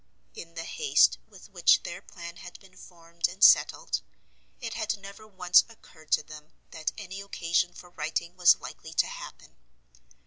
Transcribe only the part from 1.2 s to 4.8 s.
with which their plan had been formed and settled, it